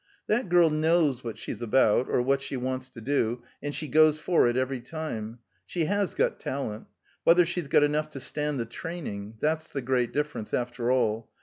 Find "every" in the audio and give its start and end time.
4.57-4.79